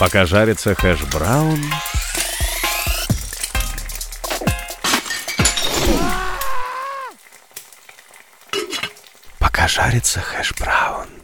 Пока 0.00 0.24
жарится 0.24 0.74
хэш-браун... 0.74 1.60
Пока 9.38 9.68
жарится 9.68 10.22
хэш-браун... 10.22 11.19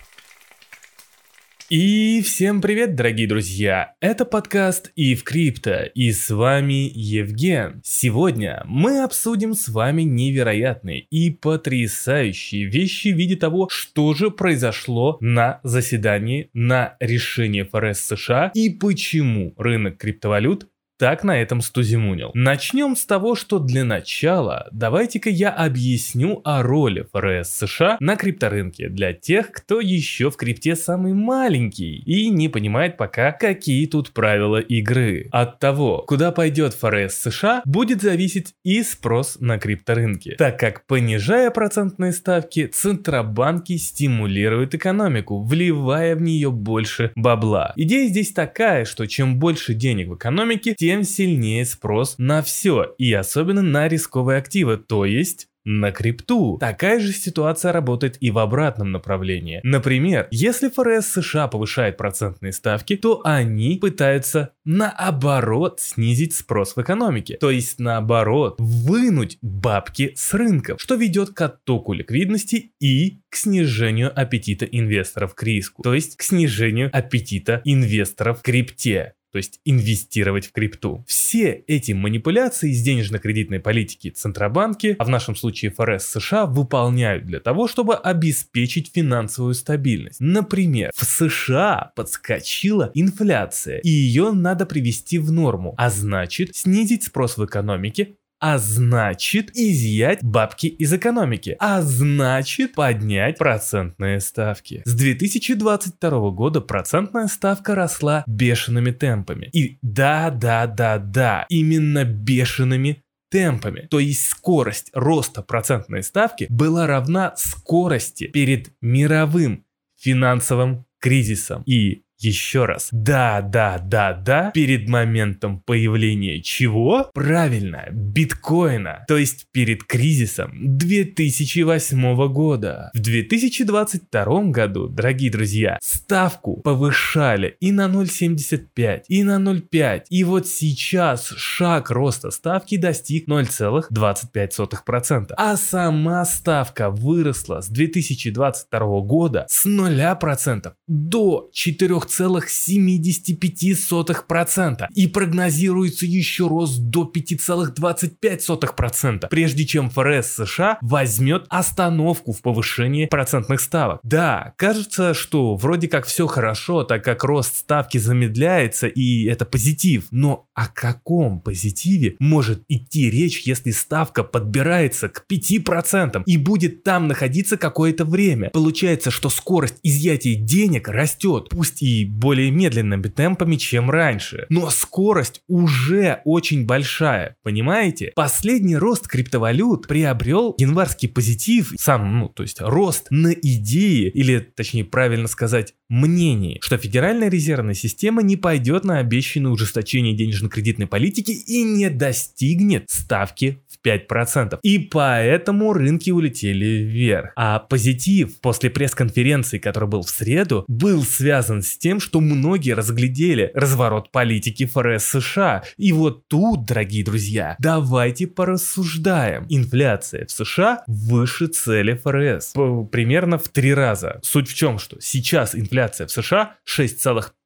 И 1.68 2.22
всем 2.22 2.60
привет, 2.62 2.94
дорогие 2.94 3.26
друзья! 3.26 3.94
Это 4.00 4.24
подкаст 4.24 4.92
Ив 4.94 5.24
Крипто, 5.24 5.82
и 5.82 6.12
с 6.12 6.30
вами 6.30 6.88
Евген. 6.94 7.80
Сегодня 7.84 8.62
мы 8.66 9.02
обсудим 9.02 9.52
с 9.52 9.68
вами 9.68 10.02
невероятные 10.02 11.00
и 11.10 11.32
потрясающие 11.32 12.66
вещи 12.66 13.08
в 13.08 13.16
виде 13.16 13.34
того, 13.34 13.66
что 13.68 14.14
же 14.14 14.30
произошло 14.30 15.18
на 15.20 15.58
заседании 15.64 16.50
на 16.52 16.96
решение 17.00 17.64
ФРС 17.64 17.98
США 17.98 18.52
и 18.54 18.70
почему 18.70 19.52
рынок 19.56 19.98
криптовалют 19.98 20.68
так 20.98 21.24
на 21.24 21.40
этом 21.40 21.60
стузимунил. 21.60 22.30
Начнем 22.34 22.96
с 22.96 23.04
того, 23.04 23.34
что 23.34 23.58
для 23.58 23.84
начала 23.84 24.68
давайте-ка 24.72 25.30
я 25.30 25.50
объясню 25.50 26.40
о 26.44 26.62
роли 26.62 27.06
ФРС 27.12 27.50
США 27.50 27.96
на 28.00 28.16
крипторынке 28.16 28.88
для 28.88 29.12
тех, 29.12 29.50
кто 29.52 29.80
еще 29.80 30.30
в 30.30 30.36
крипте 30.36 30.76
самый 30.76 31.12
маленький 31.12 31.96
и 31.98 32.30
не 32.30 32.48
понимает 32.48 32.96
пока, 32.96 33.32
какие 33.32 33.86
тут 33.86 34.12
правила 34.12 34.58
игры. 34.58 35.28
От 35.32 35.58
того, 35.58 36.04
куда 36.06 36.32
пойдет 36.32 36.74
ФРС 36.74 37.14
США, 37.14 37.62
будет 37.64 38.02
зависеть 38.02 38.54
и 38.64 38.82
спрос 38.82 39.38
на 39.40 39.58
крипторынке, 39.58 40.36
так 40.36 40.58
как 40.58 40.86
понижая 40.86 41.50
процентные 41.50 42.12
ставки, 42.12 42.66
центробанки 42.66 43.76
стимулируют 43.76 44.74
экономику, 44.74 45.42
вливая 45.42 46.16
в 46.16 46.22
нее 46.22 46.50
больше 46.50 47.12
бабла. 47.14 47.72
Идея 47.76 48.08
здесь 48.08 48.32
такая, 48.32 48.84
что 48.84 49.06
чем 49.06 49.38
больше 49.38 49.74
денег 49.74 50.08
в 50.08 50.14
экономике, 50.16 50.74
тем 50.86 51.02
сильнее 51.02 51.64
спрос 51.64 52.14
на 52.16 52.42
все, 52.42 52.94
и 52.96 53.12
особенно 53.12 53.60
на 53.60 53.88
рисковые 53.88 54.38
активы, 54.38 54.76
то 54.76 55.04
есть 55.04 55.48
на 55.66 55.90
крипту. 55.90 56.58
Такая 56.60 57.00
же 57.00 57.12
ситуация 57.12 57.72
работает 57.72 58.16
и 58.20 58.30
в 58.30 58.38
обратном 58.38 58.92
направлении. 58.92 59.58
Например, 59.64 60.28
если 60.30 60.68
ФРС 60.68 61.08
США 61.08 61.48
повышает 61.48 61.96
процентные 61.96 62.52
ставки, 62.52 62.96
то 62.96 63.20
они 63.24 63.76
пытаются 63.76 64.52
наоборот 64.64 65.80
снизить 65.80 66.34
спрос 66.34 66.76
в 66.76 66.82
экономике. 66.82 67.36
То 67.40 67.50
есть 67.50 67.80
наоборот 67.80 68.54
вынуть 68.58 69.38
бабки 69.42 70.12
с 70.14 70.32
рынков, 70.34 70.80
что 70.80 70.94
ведет 70.94 71.30
к 71.30 71.40
оттоку 71.40 71.94
ликвидности 71.94 72.70
и 72.80 73.18
к 73.28 73.34
снижению 73.34 74.12
аппетита 74.16 74.66
инвесторов 74.66 75.34
к 75.34 75.42
риску. 75.42 75.82
То 75.82 75.94
есть 75.94 76.16
к 76.16 76.22
снижению 76.22 76.90
аппетита 76.92 77.60
инвесторов 77.64 78.38
в 78.38 78.42
крипте 78.42 79.14
то 79.32 79.38
есть 79.38 79.60
инвестировать 79.64 80.46
в 80.46 80.52
крипту. 80.52 81.04
Все 81.06 81.50
эти 81.66 81.92
манипуляции 81.92 82.70
из 82.70 82.82
денежно-кредитной 82.82 83.60
политики 83.60 84.10
Центробанки, 84.10 84.96
а 84.98 85.04
в 85.04 85.08
нашем 85.08 85.36
случае 85.36 85.70
ФРС 85.70 86.06
США, 86.06 86.46
выполняют 86.46 87.26
для 87.26 87.40
того, 87.40 87.68
чтобы 87.68 87.94
обеспечить 87.94 88.92
финансовую 88.94 89.54
стабильность. 89.54 90.20
Например, 90.20 90.90
в 90.94 91.04
США 91.04 91.92
подскочила 91.94 92.90
инфляция, 92.94 93.78
и 93.78 93.88
ее 93.88 94.32
надо 94.32 94.66
привести 94.66 95.18
в 95.18 95.32
норму, 95.32 95.74
а 95.76 95.90
значит 95.90 96.54
снизить 96.56 97.04
спрос 97.04 97.36
в 97.36 97.44
экономике, 97.44 98.16
а 98.38 98.58
значит 98.58 99.50
изъять 99.54 100.22
бабки 100.22 100.66
из 100.66 100.92
экономики, 100.92 101.56
а 101.58 101.82
значит 101.82 102.74
поднять 102.74 103.38
процентные 103.38 104.20
ставки. 104.20 104.82
С 104.84 104.94
2022 104.94 106.30
года 106.30 106.60
процентная 106.60 107.28
ставка 107.28 107.74
росла 107.74 108.24
бешеными 108.26 108.90
темпами. 108.90 109.48
И 109.52 109.78
да-да-да-да, 109.82 111.46
именно 111.48 112.04
бешеными 112.04 113.02
темпами. 113.30 113.86
То 113.90 113.98
есть 113.98 114.26
скорость 114.26 114.90
роста 114.92 115.42
процентной 115.42 116.02
ставки 116.02 116.46
была 116.48 116.86
равна 116.86 117.34
скорости 117.36 118.26
перед 118.28 118.70
мировым 118.80 119.64
финансовым 119.98 120.86
кризисом. 120.98 121.62
И 121.66 122.02
еще 122.18 122.64
раз. 122.64 122.88
Да, 122.92 123.40
да, 123.40 123.78
да, 123.78 124.12
да. 124.12 124.50
Перед 124.52 124.88
моментом 124.88 125.60
появления 125.60 126.40
чего? 126.40 127.10
Правильно, 127.14 127.86
биткоина. 127.90 129.04
То 129.08 129.16
есть 129.16 129.46
перед 129.52 129.84
кризисом 129.84 130.78
2008 130.78 132.28
года. 132.28 132.90
В 132.94 133.00
2022 133.00 134.42
году, 134.44 134.88
дорогие 134.88 135.30
друзья, 135.30 135.78
ставку 135.82 136.60
повышали 136.62 137.56
и 137.60 137.72
на 137.72 137.86
0,75, 137.86 139.02
и 139.08 139.22
на 139.22 139.38
0,5. 139.38 140.04
И 140.10 140.24
вот 140.24 140.46
сейчас 140.46 141.28
шаг 141.36 141.90
роста 141.90 142.30
ставки 142.30 142.76
достиг 142.76 143.28
0,25%. 143.28 145.32
А 145.36 145.56
сама 145.56 146.24
ставка 146.24 146.90
выросла 146.90 147.60
с 147.60 147.68
2022 147.68 149.00
года 149.00 149.46
с 149.48 149.66
0% 149.66 150.72
до 150.86 151.48
4 151.52 152.00
3,75%. 152.06 154.86
И 154.94 155.06
прогнозируется 155.06 156.06
еще 156.06 156.48
рост 156.48 156.78
до 156.78 157.10
5,25%, 157.14 159.28
прежде 159.28 159.64
чем 159.64 159.90
ФРС 159.90 160.36
США 160.36 160.78
возьмет 160.80 161.46
остановку 161.48 162.32
в 162.32 162.42
повышении 162.42 163.06
процентных 163.06 163.60
ставок. 163.60 164.00
Да, 164.02 164.54
кажется, 164.56 165.14
что 165.14 165.56
вроде 165.56 165.88
как 165.88 166.06
все 166.06 166.26
хорошо, 166.26 166.84
так 166.84 167.04
как 167.04 167.24
рост 167.24 167.56
ставки 167.56 167.98
замедляется 167.98 168.86
и 168.86 169.24
это 169.24 169.44
позитив. 169.44 170.06
Но 170.10 170.48
о 170.54 170.68
каком 170.68 171.40
позитиве 171.40 172.16
может 172.18 172.64
идти 172.68 173.10
речь, 173.10 173.42
если 173.42 173.70
ставка 173.70 174.24
подбирается 174.24 175.08
к 175.08 175.24
5% 175.30 176.22
и 176.26 176.36
будет 176.36 176.82
там 176.82 177.08
находиться 177.08 177.56
какое-то 177.56 178.04
время? 178.04 178.50
Получается, 178.50 179.10
что 179.10 179.28
скорость 179.28 179.78
изъятия 179.82 180.34
денег 180.34 180.88
растет, 180.88 181.48
пусть 181.50 181.82
и 181.82 181.95
более 182.04 182.50
медленными 182.50 183.08
темпами, 183.08 183.56
чем 183.56 183.90
раньше. 183.90 184.46
Но 184.48 184.70
скорость 184.70 185.42
уже 185.48 186.20
очень 186.24 186.66
большая, 186.66 187.36
понимаете? 187.42 188.12
Последний 188.14 188.76
рост 188.76 189.08
криптовалют 189.08 189.86
приобрел 189.86 190.54
январский 190.58 191.08
позитив, 191.08 191.72
сам, 191.78 192.18
ну, 192.18 192.28
то 192.28 192.42
есть 192.42 192.60
рост 192.60 193.06
на 193.10 193.32
идее, 193.32 194.10
или 194.10 194.38
точнее 194.38 194.84
правильно 194.84 195.28
сказать, 195.28 195.74
мнении, 195.88 196.58
что 196.62 196.76
Федеральная 196.78 197.28
резервная 197.28 197.74
система 197.74 198.22
не 198.22 198.36
пойдет 198.36 198.84
на 198.84 198.98
обещанное 198.98 199.52
ужесточение 199.52 200.16
денежно-кредитной 200.16 200.86
политики 200.86 201.30
и 201.30 201.62
не 201.62 201.90
достигнет 201.90 202.90
ставки 202.90 203.60
5%. 203.86 204.58
И 204.62 204.78
поэтому 204.78 205.72
рынки 205.72 206.10
улетели 206.10 206.82
вверх. 206.82 207.32
А 207.36 207.58
позитив 207.58 208.40
после 208.40 208.70
пресс-конференции, 208.70 209.58
который 209.58 209.88
был 209.88 210.02
в 210.02 210.10
среду, 210.10 210.64
был 210.68 211.02
связан 211.04 211.62
с 211.62 211.76
тем, 211.78 212.00
что 212.00 212.20
многие 212.20 212.72
разглядели 212.72 213.50
разворот 213.54 214.10
политики 214.10 214.66
ФРС 214.66 215.04
США. 215.04 215.62
И 215.76 215.92
вот 215.92 216.26
тут, 216.28 216.66
дорогие 216.66 217.04
друзья, 217.04 217.56
давайте 217.58 218.26
порассуждаем. 218.26 219.46
Инфляция 219.48 220.26
в 220.26 220.30
США 220.30 220.82
выше 220.86 221.46
цели 221.46 221.94
ФРС. 221.94 222.52
Примерно 222.90 223.38
в 223.38 223.48
три 223.48 223.72
раза. 223.74 224.20
Суть 224.22 224.48
в 224.48 224.54
чем, 224.54 224.78
что 224.78 224.96
сейчас 225.00 225.54
инфляция 225.54 226.06
в 226.06 226.10
США 226.10 226.56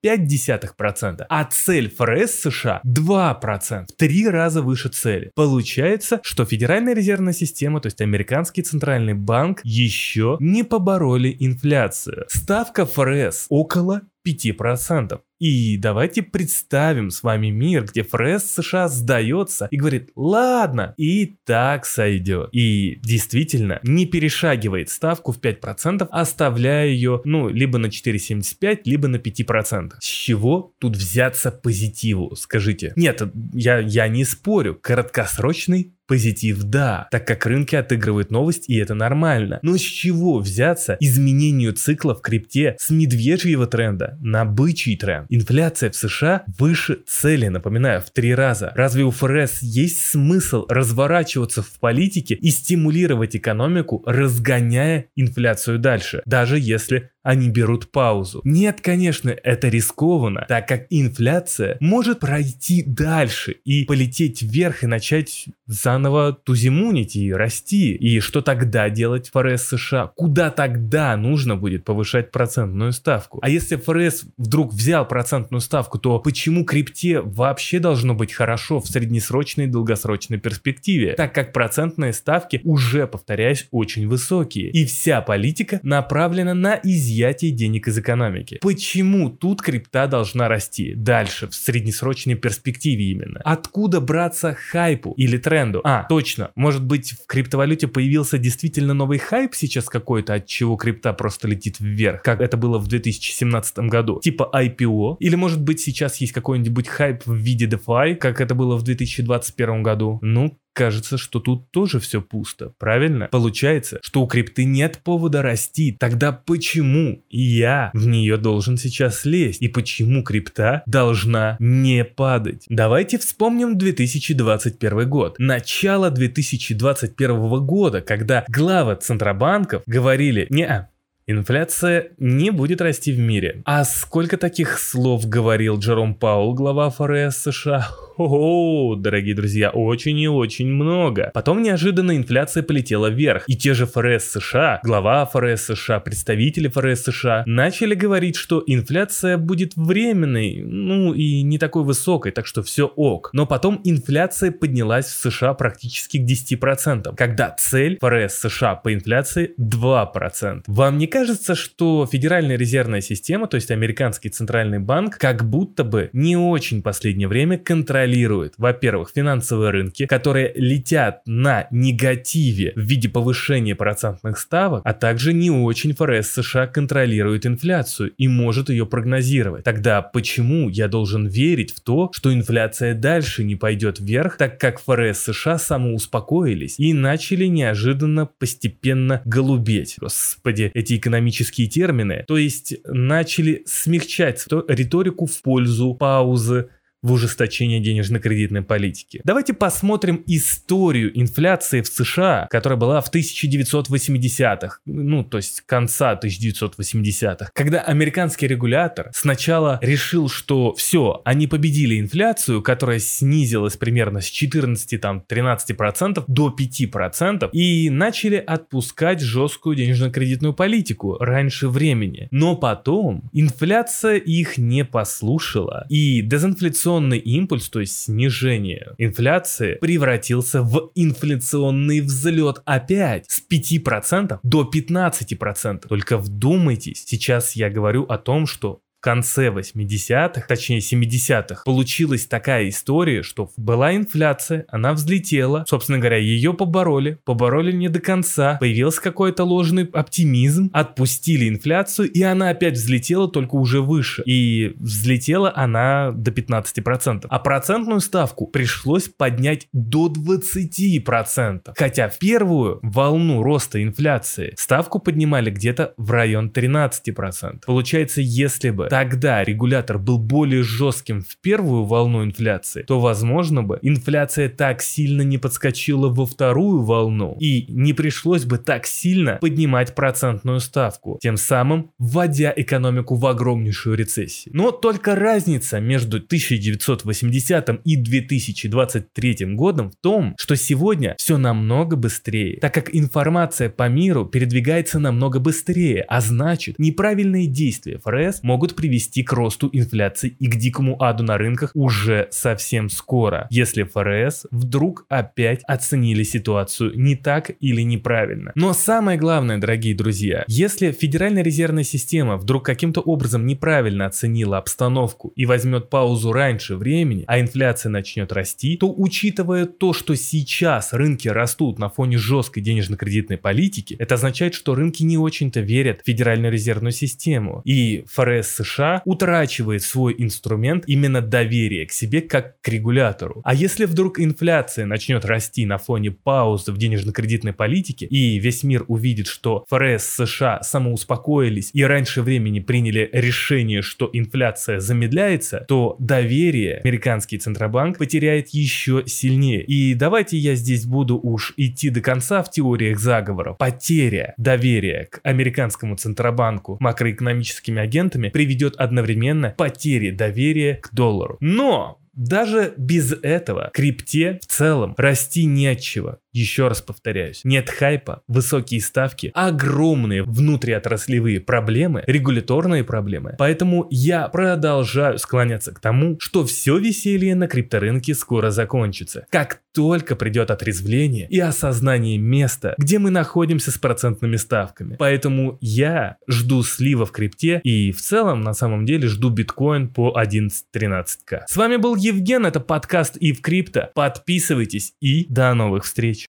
6,5%, 0.04 1.24
а 1.28 1.44
цель 1.44 1.90
ФРС 1.90 2.40
США 2.40 2.80
2%, 2.86 3.86
в 3.86 3.96
три 3.96 4.28
раза 4.28 4.62
выше 4.62 4.88
цели. 4.88 5.30
Получается, 5.34 6.20
что 6.22 6.44
Федеральная 6.44 6.94
резервная 6.94 7.32
система, 7.32 7.80
то 7.80 7.86
есть 7.86 8.00
американский 8.00 8.62
центральный 8.62 9.14
банк, 9.14 9.60
еще 9.64 10.36
не 10.40 10.62
побороли 10.62 11.36
инфляцию. 11.38 12.26
Ставка 12.28 12.86
ФРС 12.86 13.46
около 13.48 14.02
5%. 14.26 15.20
И 15.40 15.78
давайте 15.78 16.22
представим 16.22 17.10
с 17.10 17.22
вами 17.22 17.48
мир, 17.48 17.86
где 17.86 18.02
ФРС 18.02 18.44
США 18.44 18.88
сдается 18.88 19.68
и 19.70 19.76
говорит, 19.78 20.10
ладно, 20.14 20.92
и 20.98 21.34
так 21.44 21.86
сойдет. 21.86 22.50
И 22.52 23.00
действительно 23.02 23.80
не 23.82 24.04
перешагивает 24.04 24.90
ставку 24.90 25.32
в 25.32 25.40
5%, 25.40 26.06
оставляя 26.10 26.88
ее, 26.88 27.22
ну, 27.24 27.48
либо 27.48 27.78
на 27.78 27.86
4,75, 27.86 28.80
либо 28.84 29.08
на 29.08 29.16
5%. 29.16 29.92
С 29.98 30.04
чего 30.04 30.74
тут 30.78 30.94
взяться 30.96 31.50
позитиву, 31.50 32.36
скажите? 32.36 32.92
Нет, 32.96 33.22
я, 33.54 33.78
я 33.78 34.08
не 34.08 34.24
спорю, 34.24 34.78
краткосрочный 34.78 35.94
Позитив 36.10 36.64
да, 36.64 37.06
так 37.12 37.24
как 37.24 37.46
рынки 37.46 37.76
отыгрывают 37.76 38.32
новость 38.32 38.68
и 38.68 38.76
это 38.76 38.94
нормально. 38.94 39.60
Но 39.62 39.76
с 39.76 39.80
чего 39.80 40.40
взяться 40.40 40.96
изменению 40.98 41.72
цикла 41.72 42.16
в 42.16 42.20
крипте 42.20 42.74
с 42.80 42.90
медвежьего 42.90 43.68
тренда 43.68 44.18
на 44.20 44.44
бычий 44.44 44.96
тренд? 44.96 45.26
Инфляция 45.28 45.88
в 45.88 45.94
США 45.94 46.42
выше 46.58 46.98
цели, 47.06 47.46
напоминаю, 47.46 48.00
в 48.00 48.10
три 48.10 48.34
раза. 48.34 48.72
Разве 48.74 49.04
у 49.04 49.12
ФРС 49.12 49.62
есть 49.62 50.04
смысл 50.04 50.66
разворачиваться 50.68 51.62
в 51.62 51.78
политике 51.78 52.34
и 52.34 52.50
стимулировать 52.50 53.36
экономику, 53.36 54.02
разгоняя 54.04 55.06
инфляцию 55.14 55.78
дальше, 55.78 56.22
даже 56.26 56.58
если 56.58 57.10
они 57.22 57.50
берут 57.50 57.90
паузу. 57.90 58.40
Нет, 58.44 58.80
конечно, 58.80 59.28
это 59.28 59.68
рискованно, 59.68 60.46
так 60.48 60.66
как 60.66 60.86
инфляция 60.88 61.76
может 61.80 62.20
пройти 62.20 62.82
дальше 62.82 63.56
и 63.64 63.84
полететь 63.84 64.42
вверх 64.42 64.84
и 64.84 64.86
начать 64.86 65.46
заново 65.66 65.99
тузимунить 66.44 67.16
и 67.16 67.32
расти. 67.32 67.94
И 67.94 68.20
что 68.20 68.40
тогда 68.40 68.88
делать 68.90 69.30
ФРС 69.32 69.68
США? 69.68 70.12
Куда 70.16 70.50
тогда 70.50 71.16
нужно 71.16 71.56
будет 71.56 71.84
повышать 71.84 72.30
процентную 72.30 72.92
ставку? 72.92 73.38
А 73.42 73.48
если 73.48 73.76
ФРС 73.76 74.24
вдруг 74.36 74.72
взял 74.72 75.06
процентную 75.06 75.60
ставку, 75.60 75.98
то 75.98 76.18
почему 76.18 76.64
крипте 76.64 77.20
вообще 77.20 77.78
должно 77.78 78.14
быть 78.14 78.32
хорошо 78.32 78.80
в 78.80 78.86
среднесрочной 78.86 79.64
и 79.64 79.68
долгосрочной 79.68 80.38
перспективе? 80.38 81.14
Так 81.14 81.34
как 81.34 81.52
процентные 81.52 82.12
ставки 82.12 82.60
уже, 82.64 83.06
повторяюсь, 83.06 83.66
очень 83.70 84.08
высокие. 84.08 84.70
И 84.70 84.84
вся 84.84 85.20
политика 85.20 85.80
направлена 85.82 86.54
на 86.54 86.80
изъятие 86.82 87.50
денег 87.50 87.88
из 87.88 87.98
экономики. 87.98 88.58
Почему 88.60 89.30
тут 89.30 89.62
крипта 89.62 90.06
должна 90.06 90.48
расти? 90.48 90.94
Дальше, 90.94 91.48
в 91.48 91.54
среднесрочной 91.54 92.34
перспективе 92.34 93.04
именно. 93.04 93.40
Откуда 93.44 94.00
браться 94.00 94.54
хайпу 94.54 95.12
или 95.16 95.36
тренду? 95.36 95.80
А, 95.90 96.04
точно, 96.04 96.52
может 96.54 96.84
быть 96.84 97.10
в 97.10 97.26
криптовалюте 97.26 97.88
появился 97.88 98.38
действительно 98.38 98.94
новый 98.94 99.18
хайп 99.18 99.54
сейчас 99.56 99.86
какой-то, 99.88 100.34
от 100.34 100.46
чего 100.46 100.76
крипта 100.76 101.12
просто 101.12 101.48
летит 101.48 101.80
вверх, 101.80 102.22
как 102.22 102.40
это 102.40 102.56
было 102.56 102.78
в 102.78 102.86
2017 102.86 103.78
году, 103.90 104.20
типа 104.22 104.48
IPO, 104.54 105.16
или 105.18 105.34
может 105.34 105.60
быть 105.60 105.80
сейчас 105.80 106.18
есть 106.18 106.32
какой-нибудь 106.32 106.86
хайп 106.86 107.26
в 107.26 107.34
виде 107.34 107.66
DeFi, 107.66 108.14
как 108.14 108.40
это 108.40 108.54
было 108.54 108.76
в 108.76 108.82
2021 108.84 109.82
году. 109.82 110.20
Ну, 110.22 110.56
кажется, 110.72 111.18
что 111.18 111.40
тут 111.40 111.70
тоже 111.70 112.00
все 112.00 112.20
пусто, 112.20 112.72
правильно? 112.78 113.28
Получается, 113.30 113.98
что 114.02 114.22
у 114.22 114.26
крипты 114.26 114.64
нет 114.64 115.00
повода 115.02 115.42
расти. 115.42 115.96
Тогда 115.98 116.32
почему 116.32 117.22
я 117.28 117.90
в 117.92 118.06
нее 118.06 118.36
должен 118.36 118.76
сейчас 118.76 119.24
лезть? 119.24 119.62
И 119.62 119.68
почему 119.68 120.22
крипта 120.22 120.82
должна 120.86 121.56
не 121.58 122.04
падать? 122.04 122.64
Давайте 122.68 123.18
вспомним 123.18 123.78
2021 123.78 125.08
год. 125.08 125.36
Начало 125.38 126.10
2021 126.10 127.64
года, 127.64 128.00
когда 128.00 128.44
главы 128.48 128.96
центробанков 128.96 129.82
говорили, 129.86 130.46
не, 130.50 130.88
Инфляция 131.30 132.08
не 132.18 132.50
будет 132.50 132.80
расти 132.80 133.12
в 133.12 133.18
мире. 133.20 133.62
А 133.64 133.84
сколько 133.84 134.36
таких 134.36 134.80
слов 134.80 135.28
говорил 135.28 135.78
Джером 135.78 136.14
Паул, 136.14 136.54
глава 136.54 136.90
ФРС 136.90 137.36
США? 137.36 137.88
О, 138.22 138.96
дорогие 138.96 139.34
друзья, 139.34 139.70
очень 139.70 140.18
и 140.18 140.28
очень 140.28 140.68
много. 140.68 141.30
Потом 141.32 141.62
неожиданно 141.62 142.14
инфляция 142.18 142.62
полетела 142.62 143.06
вверх. 143.06 143.44
И 143.46 143.56
те 143.56 143.72
же 143.72 143.86
ФРС 143.86 144.32
США, 144.32 144.80
глава 144.84 145.24
ФРС 145.24 145.62
США, 145.74 146.00
представители 146.00 146.68
ФРС 146.68 147.04
США 147.04 147.44
начали 147.46 147.94
говорить, 147.94 148.36
что 148.36 148.62
инфляция 148.66 149.38
будет 149.38 149.72
временной, 149.74 150.62
ну 150.62 151.14
и 151.14 151.40
не 151.40 151.56
такой 151.56 151.82
высокой, 151.82 152.30
так 152.32 152.46
что 152.46 152.62
все 152.62 152.88
ок. 152.88 153.30
Но 153.32 153.46
потом 153.46 153.80
инфляция 153.84 154.52
поднялась 154.52 155.06
в 155.06 155.18
США 155.30 155.54
практически 155.54 156.18
к 156.18 156.28
10%, 156.28 157.14
когда 157.16 157.56
цель 157.58 157.96
ФРС 158.02 158.34
США 158.34 158.74
по 158.74 158.92
инфляции 158.92 159.54
2%. 159.58 160.64
Вам 160.66 160.98
не 160.98 161.06
кажется, 161.06 161.54
что 161.54 162.04
Федеральная 162.04 162.58
резервная 162.58 163.00
система, 163.00 163.46
то 163.46 163.54
есть 163.54 163.70
американский 163.70 164.28
центральный 164.28 164.78
банк, 164.78 165.16
как 165.16 165.48
будто 165.48 165.84
бы 165.84 166.10
не 166.12 166.36
очень 166.36 166.82
последнее 166.82 167.26
время 167.26 167.56
контролирует 167.56 168.09
контролирует, 168.10 168.54
во-первых, 168.58 169.10
финансовые 169.14 169.70
рынки, 169.70 170.06
которые 170.06 170.52
летят 170.54 171.22
на 171.26 171.66
негативе 171.70 172.72
в 172.74 172.80
виде 172.80 173.08
повышения 173.08 173.74
процентных 173.74 174.38
ставок, 174.38 174.82
а 174.84 174.92
также 174.92 175.32
не 175.32 175.50
очень 175.50 175.94
ФРС 175.94 176.30
США 176.32 176.66
контролирует 176.66 177.46
инфляцию 177.46 178.12
и 178.18 178.28
может 178.28 178.68
ее 178.68 178.86
прогнозировать. 178.86 179.64
Тогда 179.64 180.02
почему 180.02 180.68
я 180.68 180.88
должен 180.88 181.26
верить 181.26 181.72
в 181.72 181.80
то, 181.80 182.10
что 182.12 182.32
инфляция 182.32 182.94
дальше 182.94 183.44
не 183.44 183.56
пойдет 183.56 184.00
вверх, 184.00 184.36
так 184.36 184.58
как 184.58 184.80
ФРС 184.80 185.20
США 185.20 185.58
самоуспокоились 185.58 186.74
и 186.78 186.92
начали 186.92 187.46
неожиданно 187.46 188.26
постепенно 188.26 189.22
голубеть. 189.24 189.96
Господи, 190.00 190.70
эти 190.74 190.96
экономические 190.96 191.68
термины. 191.68 192.24
То 192.26 192.36
есть 192.36 192.74
начали 192.84 193.62
смягчать 193.66 194.44
риторику 194.68 195.26
в 195.26 195.42
пользу 195.42 195.94
паузы, 195.94 196.70
в 197.02 197.12
ужесточение 197.12 197.80
денежно-кредитной 197.80 198.62
политики. 198.62 199.20
Давайте 199.24 199.54
посмотрим 199.54 200.22
историю 200.26 201.18
инфляции 201.18 201.80
в 201.80 201.86
США, 201.86 202.46
которая 202.50 202.78
была 202.78 203.00
в 203.00 203.12
1980-х, 203.12 204.78
ну, 204.84 205.24
то 205.24 205.38
есть 205.38 205.62
конца 205.62 206.18
1980-х, 206.22 207.50
когда 207.54 207.80
американский 207.80 208.46
регулятор 208.46 209.10
сначала 209.14 209.78
решил, 209.82 210.28
что 210.28 210.74
все, 210.74 211.22
они 211.24 211.46
победили 211.46 211.98
инфляцию, 211.98 212.62
которая 212.62 212.98
снизилась 212.98 213.76
примерно 213.76 214.20
с 214.20 214.26
14, 214.26 215.00
там, 215.00 215.24
13% 215.26 216.24
до 216.26 216.54
5%, 216.56 217.50
и 217.52 217.90
начали 217.90 218.36
отпускать 218.36 219.20
жесткую 219.20 219.76
денежно-кредитную 219.76 220.52
политику 220.52 221.16
раньше 221.18 221.68
времени. 221.68 222.28
Но 222.30 222.56
потом 222.56 223.30
инфляция 223.32 224.16
их 224.16 224.58
не 224.58 224.84
послушала, 224.84 225.86
и 225.88 226.20
дезинфляционная 226.22 226.89
инфляционный 226.90 227.18
импульс, 227.18 227.68
то 227.68 227.80
есть 227.80 227.98
снижение 227.98 228.94
инфляции, 228.98 229.74
превратился 229.80 230.62
в 230.62 230.90
инфляционный 230.94 232.00
взлет 232.00 232.62
опять 232.64 233.30
с 233.30 233.42
5% 233.48 234.40
до 234.42 234.70
15%. 234.72 235.88
Только 235.88 236.18
вдумайтесь, 236.18 237.04
сейчас 237.06 237.56
я 237.56 237.70
говорю 237.70 238.04
о 238.04 238.18
том, 238.18 238.46
что 238.46 238.80
конце 239.00 239.48
80-х, 239.48 240.46
точнее 240.46 240.78
70-х, 240.78 241.62
получилась 241.64 242.26
такая 242.26 242.68
история, 242.68 243.22
что 243.22 243.50
была 243.56 243.96
инфляция, 243.96 244.64
она 244.68 244.92
взлетела, 244.92 245.64
собственно 245.66 245.98
говоря, 245.98 246.18
ее 246.18 246.54
побороли, 246.54 247.18
побороли 247.24 247.72
не 247.72 247.88
до 247.88 248.00
конца, 248.00 248.56
появился 248.60 249.00
какой-то 249.02 249.44
ложный 249.44 249.84
оптимизм, 249.84 250.70
отпустили 250.72 251.48
инфляцию, 251.48 252.10
и 252.10 252.22
она 252.22 252.50
опять 252.50 252.74
взлетела, 252.74 253.28
только 253.28 253.54
уже 253.54 253.80
выше. 253.80 254.22
И 254.26 254.74
взлетела 254.76 255.52
она 255.54 256.12
до 256.12 256.30
15%. 256.30 257.26
А 257.28 257.38
процентную 257.38 258.00
ставку 258.00 258.46
пришлось 258.46 259.08
поднять 259.08 259.68
до 259.72 260.08
20%. 260.12 261.72
Хотя 261.76 262.08
в 262.08 262.18
первую 262.18 262.78
волну 262.82 263.42
роста 263.42 263.82
инфляции 263.82 264.54
ставку 264.56 264.98
поднимали 264.98 265.50
где-то 265.50 265.94
в 265.96 266.10
район 266.10 266.50
13%. 266.54 267.60
Получается, 267.66 268.20
если 268.20 268.70
бы 268.70 268.89
тогда 268.90 269.44
регулятор 269.44 269.98
был 269.98 270.18
более 270.18 270.64
жестким 270.64 271.22
в 271.22 271.36
первую 271.40 271.84
волну 271.84 272.24
инфляции, 272.24 272.82
то, 272.82 272.98
возможно 272.98 273.62
бы, 273.62 273.78
инфляция 273.82 274.48
так 274.48 274.82
сильно 274.82 275.22
не 275.22 275.38
подскочила 275.38 276.08
во 276.08 276.26
вторую 276.26 276.82
волну 276.82 277.36
и 277.38 277.66
не 277.68 277.92
пришлось 277.92 278.44
бы 278.44 278.58
так 278.58 278.86
сильно 278.86 279.38
поднимать 279.40 279.94
процентную 279.94 280.58
ставку, 280.58 281.20
тем 281.22 281.36
самым 281.36 281.92
вводя 281.98 282.52
экономику 282.56 283.14
в 283.14 283.24
огромнейшую 283.26 283.96
рецессию. 283.96 284.56
Но 284.56 284.72
только 284.72 285.14
разница 285.14 285.78
между 285.78 286.16
1980 286.16 287.80
и 287.84 287.96
2023 287.96 289.54
годом 289.54 289.92
в 289.92 289.96
том, 290.00 290.34
что 290.36 290.56
сегодня 290.56 291.14
все 291.16 291.38
намного 291.38 291.94
быстрее, 291.94 292.58
так 292.58 292.74
как 292.74 292.92
информация 292.92 293.70
по 293.70 293.88
миру 293.88 294.26
передвигается 294.26 294.98
намного 294.98 295.38
быстрее, 295.38 296.02
а 296.08 296.20
значит 296.20 296.80
неправильные 296.80 297.46
действия 297.46 298.00
ФРС 298.04 298.42
могут 298.42 298.79
привести 298.80 299.22
к 299.22 299.34
росту 299.34 299.68
инфляции 299.74 300.34
и 300.38 300.46
к 300.46 300.56
дикому 300.56 301.02
аду 301.02 301.22
на 301.22 301.36
рынках 301.36 301.70
уже 301.74 302.28
совсем 302.30 302.88
скоро, 302.88 303.46
если 303.50 303.82
ФРС 303.82 304.46
вдруг 304.50 305.04
опять 305.10 305.60
оценили 305.64 306.22
ситуацию 306.22 306.92
не 306.98 307.14
так 307.14 307.50
или 307.60 307.82
неправильно. 307.82 308.52
Но 308.54 308.72
самое 308.72 309.18
главное, 309.18 309.58
дорогие 309.58 309.94
друзья, 309.94 310.44
если 310.48 310.92
Федеральная 310.92 311.42
резервная 311.42 311.84
система 311.84 312.38
вдруг 312.38 312.64
каким-то 312.64 313.02
образом 313.02 313.44
неправильно 313.44 314.06
оценила 314.06 314.56
обстановку 314.56 315.34
и 315.36 315.44
возьмет 315.44 315.90
паузу 315.90 316.32
раньше 316.32 316.76
времени, 316.76 317.24
а 317.26 317.38
инфляция 317.38 317.90
начнет 317.90 318.32
расти, 318.32 318.78
то 318.78 318.90
учитывая 318.96 319.66
то, 319.66 319.92
что 319.92 320.14
сейчас 320.14 320.94
рынки 320.94 321.28
растут 321.28 321.78
на 321.78 321.90
фоне 321.90 322.16
жесткой 322.16 322.62
денежно-кредитной 322.62 323.36
политики, 323.36 323.94
это 323.98 324.14
означает, 324.14 324.54
что 324.54 324.74
рынки 324.74 325.02
не 325.02 325.18
очень-то 325.18 325.60
верят 325.60 326.00
в 326.00 326.06
Федеральную 326.06 326.50
резервную 326.50 326.92
систему. 326.92 327.60
И 327.66 328.06
ФРС 328.08 328.48
США 328.48 328.69
США 328.70 329.02
утрачивает 329.04 329.82
свой 329.82 330.14
инструмент 330.18 330.84
именно 330.86 331.20
доверие 331.20 331.86
к 331.86 331.92
себе 331.92 332.20
как 332.20 332.60
к 332.60 332.68
регулятору. 332.68 333.40
А 333.44 333.54
если 333.54 333.84
вдруг 333.84 334.20
инфляция 334.20 334.86
начнет 334.86 335.24
расти 335.24 335.66
на 335.66 335.78
фоне 335.78 336.10
паузы 336.10 336.72
в 336.72 336.78
денежно-кредитной 336.78 337.52
политике 337.52 338.06
и 338.06 338.38
весь 338.38 338.62
мир 338.62 338.84
увидит, 338.88 339.26
что 339.26 339.64
ФРС 339.68 340.04
США 340.04 340.62
самоуспокоились 340.62 341.70
и 341.72 341.82
раньше 341.84 342.22
времени 342.22 342.60
приняли 342.60 343.08
решение, 343.12 343.82
что 343.82 344.08
инфляция 344.12 344.80
замедляется, 344.80 345.64
то 345.68 345.96
доверие 345.98 346.80
американский 346.84 347.38
Центробанк 347.38 347.98
потеряет 347.98 348.48
еще 348.48 349.02
сильнее. 349.06 349.62
И 349.62 349.94
давайте 349.94 350.36
я 350.36 350.54
здесь 350.54 350.84
буду 350.84 351.18
уж 351.22 351.54
идти 351.56 351.90
до 351.90 352.00
конца 352.00 352.42
в 352.42 352.50
теориях 352.50 352.98
заговоров. 352.98 353.58
Потеря 353.58 354.34
доверия 354.36 355.08
к 355.10 355.20
американскому 355.22 355.96
Центробанку 355.96 356.76
макроэкономическими 356.80 357.80
агентами 357.80 358.28
приведет 358.28 358.59
одновременно 358.68 359.50
к 359.50 359.56
потере 359.56 360.12
доверия 360.12 360.76
к 360.76 360.92
доллару. 360.92 361.36
Но 361.40 362.00
даже 362.12 362.74
без 362.76 363.12
этого 363.12 363.70
крипте 363.72 364.38
в 364.42 364.46
целом 364.46 364.94
расти 364.98 365.44
не 365.44 365.68
от 365.68 365.80
чего. 365.80 366.18
Еще 366.32 366.68
раз 366.68 366.80
повторяюсь, 366.80 367.40
нет 367.44 367.68
хайпа, 367.68 368.22
высокие 368.28 368.80
ставки, 368.80 369.32
огромные 369.34 370.22
внутриотраслевые 370.22 371.40
проблемы, 371.40 372.04
регуляторные 372.06 372.84
проблемы. 372.84 373.34
Поэтому 373.38 373.86
я 373.90 374.28
продолжаю 374.28 375.18
склоняться 375.18 375.72
к 375.72 375.80
тому, 375.80 376.16
что 376.20 376.44
все 376.44 376.78
веселье 376.78 377.34
на 377.34 377.48
крипторынке 377.48 378.14
скоро 378.14 378.50
закончится. 378.50 379.26
Как 379.30 379.60
только 379.72 380.16
придет 380.16 380.50
отрезвление 380.50 381.28
и 381.28 381.38
осознание 381.38 382.18
места, 382.18 382.74
где 382.78 382.98
мы 382.98 383.10
находимся 383.10 383.70
с 383.70 383.78
процентными 383.78 384.36
ставками. 384.36 384.96
Поэтому 384.98 385.58
я 385.60 386.16
жду 386.28 386.62
слива 386.62 387.06
в 387.06 387.12
крипте 387.12 387.60
и 387.62 387.92
в 387.92 388.00
целом 388.00 388.40
на 388.40 388.52
самом 388.52 388.84
деле 388.84 389.08
жду 389.08 389.30
биткоин 389.30 389.88
по 389.88 390.16
11-13к. 390.20 391.42
С 391.46 391.56
вами 391.56 391.76
был 391.76 391.94
Евген, 391.96 392.46
это 392.46 392.60
подкаст 392.60 393.16
и 393.16 393.32
в 393.32 393.40
крипто. 393.40 393.90
Подписывайтесь 393.94 394.94
и 395.00 395.26
до 395.28 395.54
новых 395.54 395.84
встреч. 395.84 396.26